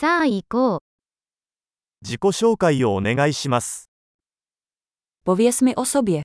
[0.00, 0.78] さあ行こう。
[2.00, 3.90] 自己紹介をお願いします。
[5.26, 6.22] Pověz mi o sobě.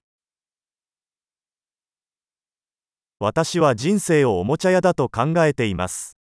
[3.19, 6.15] 私は人生をおもちゃ屋だと考えています。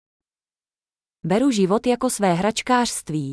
[1.24, 3.32] Beru život jako své hračkářství.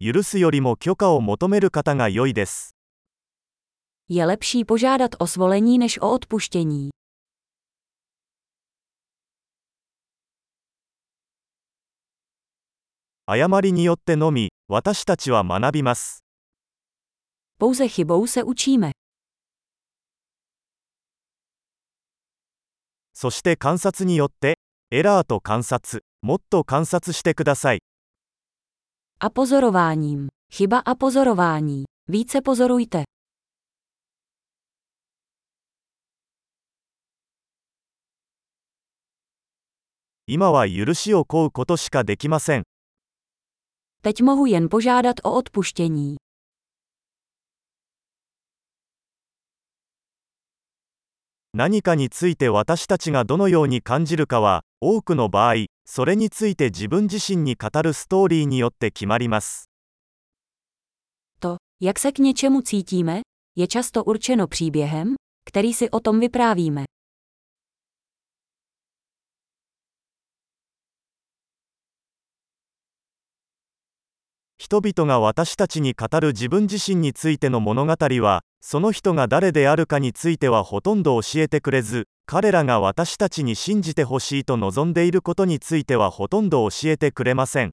[0.00, 2.76] 許すよりも許可を求める方が良いです。
[4.08, 6.90] Je lepší požádat o svolení než o odpuštění.
[13.30, 16.24] 誤りによってのみ私たちは学びます。
[23.12, 24.58] そして観察によって
[24.90, 27.80] エラーと観察もっと観察してください。
[29.18, 29.92] アポゾロワ、
[40.26, 42.62] 今は許しを請うことしかできません。
[44.02, 46.16] Teď mohu jen požádat o odpuštění.
[51.54, 55.54] 何かについて私たちがどのように感じるかは、多くの場合、
[55.86, 59.68] それについて自分自身に語るストーリーによって決まります。
[61.40, 63.20] To, jak se k něčemu cítíme,
[63.56, 66.84] je často určeno příběhem, který si o tom vyprávíme.
[74.68, 87.70] 人々が私たちに語る自分自身についての物語は、その人が誰であるかについてはほとんど教えてくれず、彼らが私たちに信じてほしいと望んでいることについてはほとんど教えてくれません。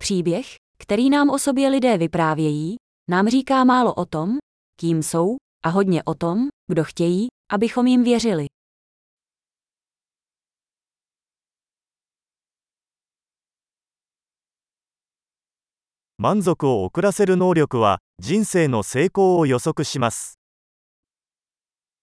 [0.00, 2.76] Příběh, který nám o sobě lidé vyprávějí,
[3.10, 4.38] nám říká málo o tom,
[4.76, 8.46] kým jsou, a hodně o tom, kdo chtějí, abychom jim věřili.
[16.22, 20.38] 満足を遅らせる能力は、人生の成功を予測します。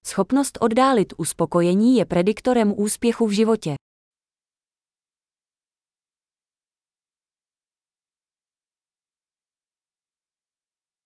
[0.04, 3.76] Schopnost oddálit uspokojení je prediktorem úspěchu v životě.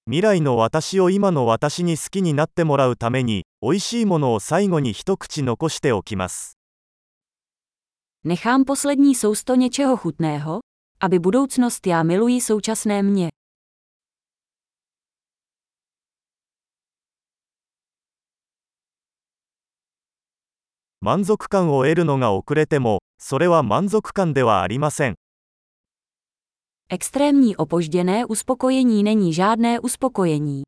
[0.07, 6.57] 未来の私を今の私に好きになってもらうために、美味しいものを最後に一口残しておきます。
[8.25, 10.61] Nechám poslední sousto něčeho chutného,
[10.99, 13.29] aby budoucnost já miluji současné mě.
[21.03, 25.15] 満足感を得るのが遅れても、それは満足感ではありません。
[26.89, 30.63] Extrémní opožděné uspokojení není žádné uspokojení.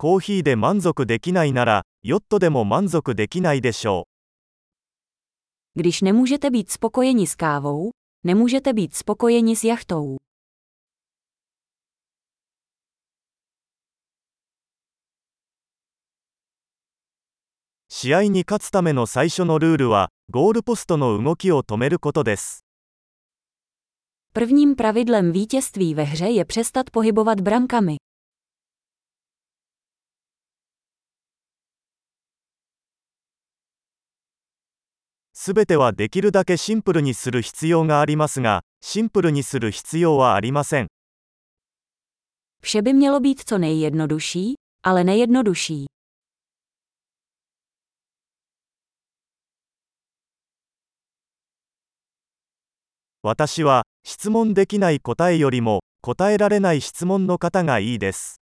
[0.00, 5.80] コーヒーで満足できないなら、ヨットでも満足できないでしょう。
[5.80, 7.90] Když nemůžete být spokojeni s kávou,
[8.24, 10.16] nemůžete být spokojeni s jachtou.
[17.88, 22.64] 試合に勝つための最初のルールは、ゴールポストの動きを止めることです。
[24.32, 27.96] Prvním pravidlem vítězství ve hře je přestat pohybovat brankami.
[35.40, 40.88] すべてはできるだけシンプルにする必要がありますが、シンプルにする必要はありません。
[53.22, 58.40] 私は質問できない答えよりも答えられない質問の方がいいです。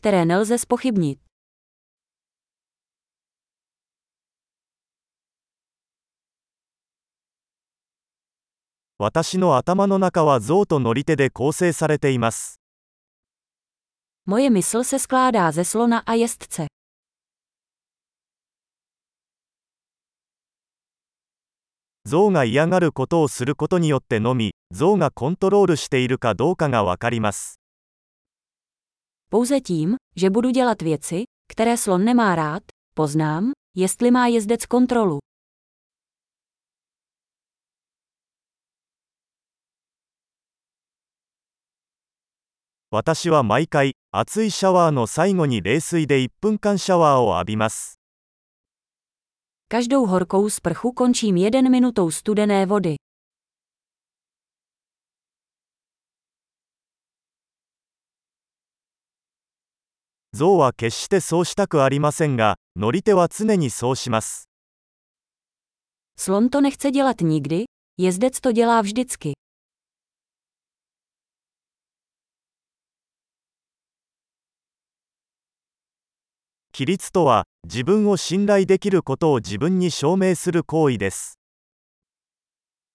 [0.00, 1.18] Které nelze spochybnit.
[8.98, 12.60] 私の頭の中は象と乗り手で構成されています。
[14.26, 16.66] Moje mysl se skládá ze slona a jezdce.
[22.06, 27.59] 象が嫌がることをすることによってのみ、象がコントロールしているかどうかがわかります。
[29.32, 31.22] Pouze tím, že budu dělat věci,
[31.52, 32.62] které slon nemá rád,
[32.94, 35.18] poznám, jestli má jezdec kontrolu.
[49.68, 52.94] Každou horkou sprchu končím jeden minutou studené vody.
[60.40, 64.48] 象は決してそうしたくありませんが、乗り手は常にそうします。
[66.18, 67.64] Slon to nechce dělat nikdy,
[67.98, 69.34] jezdec to dělá vždycky.
[76.72, 81.38] 規律とは、自分を信頼できることを自分に証明する行為です。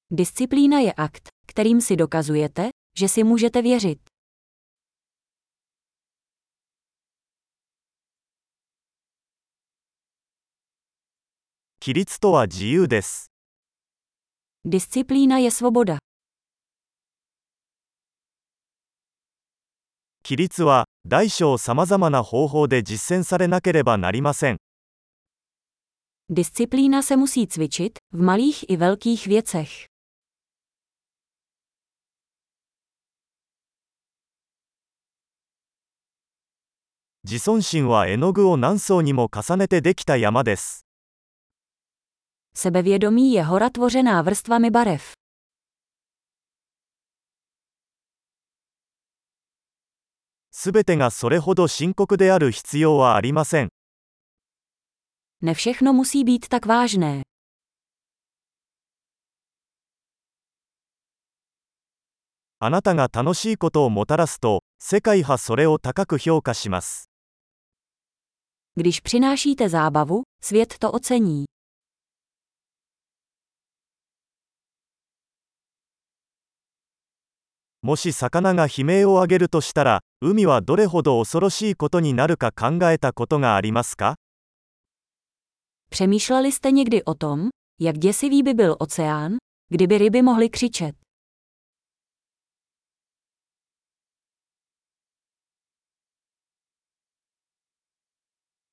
[0.10, 4.05] Disciplína je akt, kterým si dokazujete, že si můžete věřit.
[11.86, 13.30] 規律とは自由です。
[14.66, 16.00] Disciplína je svoboda.
[20.24, 24.58] 規律は、大小さまざまな方法で実践されなければなりません。
[26.28, 29.86] Disciplína se musí cvičit, v malých i velkých věcech.
[37.24, 40.85] 自尊心は絵の具を何層にも重ねてできた山です。
[42.55, 45.13] Sebevědomí je hora tvořená vrstvami barev.
[50.53, 53.69] すべてがそれほど深刻である必要はありません。
[55.43, 57.23] Ne všechno musí být tak vážné.
[62.59, 67.09] あなたが楽しいことをもたらすと、世界はそれを高く評価します。
[68.77, 71.45] Když přinášíte zábavu, svět to ocení.
[77.86, 84.16] もし魚が悲鳴を上げるとしたら、海はどれほど恐ろしいことになるか考えたことがありますか
[85.92, 87.50] Přemýšleli jste někdy o tom,
[87.80, 89.38] jak děsivý by byl oceán,
[89.70, 91.05] kdyby ryby mohly křičet?